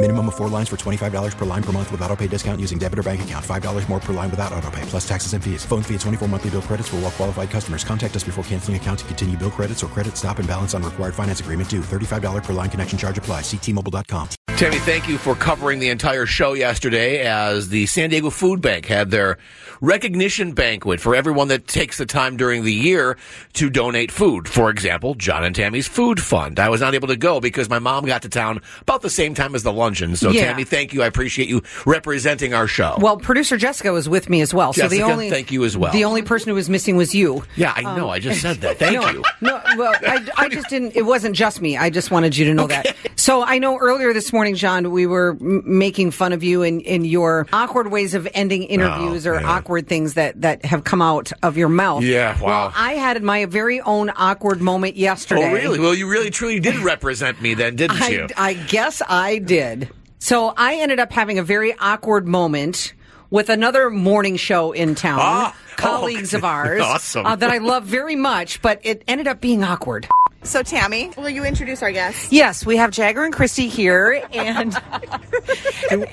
[0.00, 2.78] Minimum of four lines for $25 per line per month with auto pay discount using
[2.78, 3.44] debit or bank account.
[3.44, 5.64] $5 more per line without auto pay, plus taxes and fees.
[5.64, 7.82] Phone fee at 24 monthly bill credits for all well qualified customers.
[7.82, 10.84] Contact us before canceling account to continue bill credits or credit stop and balance on
[10.84, 11.80] required finance agreement due.
[11.80, 13.40] $35 per line connection charge apply.
[13.40, 14.28] Ctmobile.com.
[14.58, 18.86] Tammy, thank you for covering the entire show yesterday as the San Diego Food Bank
[18.86, 19.38] had their
[19.80, 23.16] recognition banquet for everyone that takes the time during the year
[23.52, 24.48] to donate food.
[24.48, 26.58] For example, John and Tammy's Food Fund.
[26.58, 29.32] I was not able to go because my mom got to town about the same
[29.32, 30.46] time as the So, Yeah.
[30.46, 31.02] Tammy, thank you.
[31.02, 32.96] I appreciate you representing our show.
[33.00, 34.72] Well, producer Jessica was with me as well.
[34.72, 35.92] so the Jessica, only thank you as well.
[35.92, 37.42] The only person who was missing was you.
[37.56, 38.08] yeah, I know.
[38.10, 38.78] I just said that.
[38.78, 39.22] Thank no, you.
[39.40, 40.96] No, well, I, I just didn't.
[40.96, 41.76] It wasn't just me.
[41.76, 42.94] I just wanted you to know that.
[43.16, 46.80] So I know earlier this morning, John, we were m- making fun of you in,
[46.80, 49.44] in your awkward ways of ending oh, interviews Oh, or man.
[49.44, 52.02] awkward things that, that have come out of your mouth.
[52.02, 52.46] Yeah, wow.
[52.46, 55.50] Well, I had my very own awkward moment oh, yesterday.
[55.50, 55.78] Oh, really?
[55.78, 58.26] Well, you really, truly did represent me then, didn't I, you?
[58.36, 59.77] I guess I did.
[60.18, 62.92] So I ended up having a very awkward moment
[63.30, 66.38] with another morning show in town, Ah, colleagues okay.
[66.40, 67.26] of ours, Awesome.
[67.26, 70.08] uh, that I love very much, but it ended up being awkward.
[70.44, 72.32] So, Tammy, will you introduce our guests?
[72.32, 74.74] Yes, we have Jagger and Kristi here, and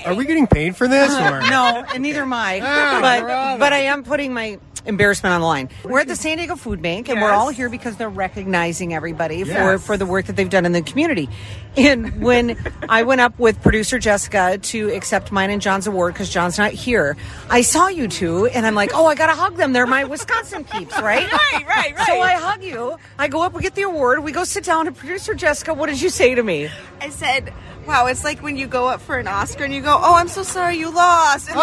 [0.06, 1.12] Are we getting paid for this?
[1.16, 1.42] Or?
[1.42, 2.60] no, and neither am I.
[2.62, 5.70] Ah, but but I am putting my embarrassment on the line.
[5.84, 9.44] We're at the San Diego Food Bank, and we're all here because they're recognizing everybody
[9.44, 9.86] for Yes.
[9.86, 11.30] for the work that they've done in the community.
[11.78, 12.58] And when
[12.88, 16.72] I went up with producer Jessica to accept mine and John's award because John's not
[16.72, 17.18] here,
[17.50, 19.74] I saw you two, and I'm like, oh, I gotta hug them.
[19.74, 21.30] They're my Wisconsin peeps, right?
[21.56, 22.08] Right, right, right.
[22.08, 22.98] So I hug you.
[23.20, 24.24] I go up, we get the award.
[24.24, 26.70] We go sit down, and producer Jessica, what did you say to me?
[27.02, 27.54] I said,
[27.86, 30.28] wow, it's like when you go up for an Oscar and you go, oh, I'm
[30.28, 31.50] so sorry you lost.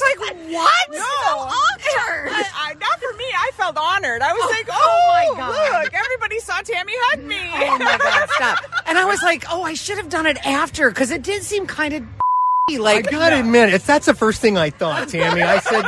[0.00, 0.90] And was like, what?
[0.90, 2.32] no, awkward.
[2.32, 3.24] I, I, not for me.
[3.24, 4.22] I felt honored.
[4.22, 5.84] I was oh, like, oh, oh my God.
[5.84, 7.40] look, everybody saw Tammy hug me.
[7.54, 8.58] Oh my god, stop!
[8.86, 11.66] And I was like, oh, I should have done it after because it did seem
[11.66, 12.04] kind of
[12.78, 13.08] like.
[13.08, 15.42] I gotta admit, it's that's the first thing I thought, Tammy.
[15.42, 15.84] I said,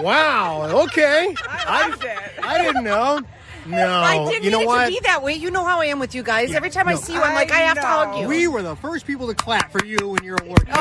[0.00, 2.18] "Wow, okay." I loved it.
[2.42, 3.20] I didn't know.
[3.66, 4.84] No, I didn't you know mean what?
[4.86, 5.34] to be that way.
[5.34, 6.54] You know how I am with you guys.
[6.54, 8.28] Every time I see you, I'm like, I, I have to hug you.
[8.28, 10.66] We were the first people to clap for you when your award.
[10.66, 10.74] came.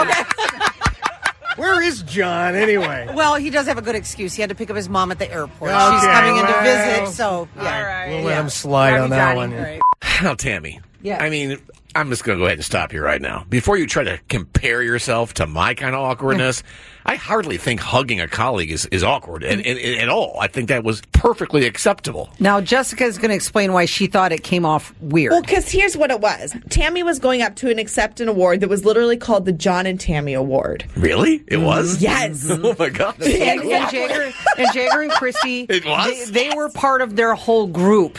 [1.58, 3.08] Where is John anyway?
[3.14, 4.34] well, he does have a good excuse.
[4.34, 5.72] He had to pick up his mom at the airport.
[5.72, 6.64] Okay, She's coming in to well.
[7.02, 7.78] visit, so yeah.
[7.78, 8.08] All right.
[8.10, 8.42] We'll let Yeah.
[8.42, 9.54] him slide on that Johnny.
[9.54, 9.62] one.
[9.62, 9.82] Right.
[10.22, 10.80] Now, Tammy.
[11.02, 11.22] Yeah.
[11.24, 11.60] I mean,
[11.96, 13.46] I'm just going to go ahead and stop you right now.
[13.50, 16.64] Before you try to compare yourself to my kind of awkwardness,
[17.06, 20.38] I hardly think hugging a colleague is, is awkward at, at, at all.
[20.40, 22.30] I think that was perfectly acceptable.
[22.40, 25.32] Now Jessica is going to explain why she thought it came off weird.
[25.32, 26.56] Well, because here's what it was.
[26.70, 29.86] Tammy was going up to and accept an award that was literally called the John
[29.86, 30.86] and Tammy Award.
[30.96, 31.44] Really?
[31.48, 31.98] It was?
[31.98, 32.04] Mm-hmm.
[32.04, 32.48] Yes.
[32.50, 33.22] oh, my God.
[33.22, 36.32] and, and Jagger and Jagger and Kristi, It was?
[36.32, 38.18] They, they were part of their whole group.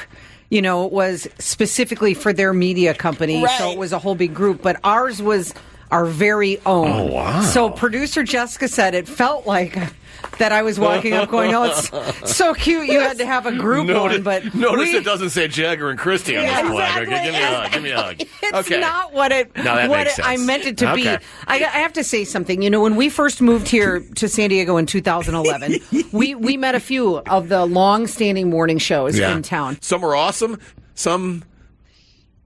[0.50, 4.34] You know, it was specifically for their media company, so it was a whole big
[4.34, 4.62] group.
[4.62, 5.54] But ours was
[5.94, 6.88] our very own.
[6.90, 7.40] Oh, wow.
[7.42, 9.78] So producer Jessica said it felt like
[10.38, 13.52] that I was walking up going, "Oh, it's so cute." You had to have a
[13.52, 17.02] group one, but notice we- it doesn't say Jagger and Kristi on Yeah, this flag.
[17.02, 17.14] exactly.
[17.14, 17.72] Okay, give me a hug.
[17.72, 18.20] Give me a hug.
[18.42, 18.80] It's okay.
[18.80, 21.08] not what it No, that what makes it, I meant it to be.
[21.08, 22.60] I, I have to say something.
[22.62, 25.78] You know, when we first moved here to San Diego in 2011,
[26.12, 29.34] we we met a few of the long-standing morning shows Yeah.
[29.36, 29.78] in town.
[29.80, 30.58] Some were awesome.
[30.96, 31.44] Some.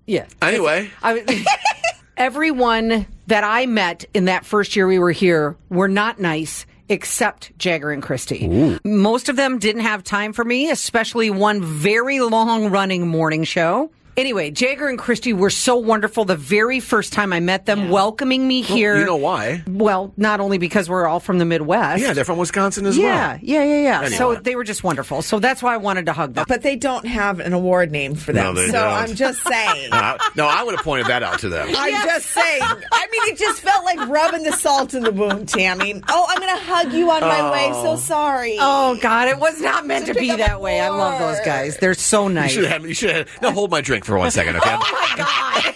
[0.07, 0.27] Yeah.
[0.43, 0.91] Anyway.
[1.03, 1.45] I,
[2.17, 6.67] everyone that I met in that first year we were here were not nice.
[6.91, 8.83] Except Jagger and Kristi.
[8.83, 13.91] Most of them didn't have time for me, especially one very long running morning show.
[14.19, 18.49] Anyway, Jagger and Kristi were so wonderful the very first time I met them, welcoming
[18.49, 18.99] me here.
[18.99, 19.63] you know why?
[19.69, 22.03] Well, not only because we're all from the Midwest.
[22.03, 23.39] Yeah, they're from Wisconsin as yeah, well.
[23.43, 24.09] yeah, yeah, yeah.
[24.09, 24.43] So Anyway.
[24.43, 25.23] they were just wonderful.
[25.23, 26.47] So that's why I wanted to hug them.
[26.49, 28.55] But they don't have an award name for them.
[28.55, 28.93] No, they so don't.
[28.93, 29.91] I'm just saying.
[29.99, 31.69] Uh, no, I would have pointed that out to them.
[31.77, 32.63] I'm just saying.
[32.63, 36.01] I mean, it just felt like rubbing the salt in the wound, Tammy.
[36.09, 37.71] Oh, I'm going to hug you on my way.
[37.83, 38.57] So sorry.
[38.61, 40.81] Oh God, it was not meant to pick be that way.
[40.81, 41.77] I love those guys.
[41.79, 42.53] They're so You nice.
[42.53, 42.87] should have.
[42.87, 43.29] You should have.
[43.43, 44.75] Now hold my drink for one second, okay?
[44.81, 45.75] Oh my God.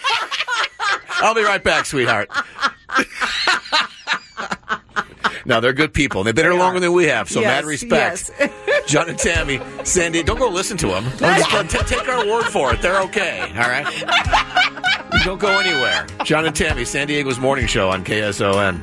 [1.24, 2.28] I'll be right back, sweetheart.
[5.46, 6.20] no, they're good people.
[6.20, 8.30] and They've been here longer than we have, so Yes, mad respect.
[8.88, 11.04] John and Tammy, Sandy, don't go listen to them.
[11.68, 12.82] Take our word for it.
[12.82, 13.40] They're okay.
[13.56, 13.86] All right.
[15.24, 16.06] Don't go anywhere.
[16.24, 18.82] John and Tammy, San Diego's morning show on KSON.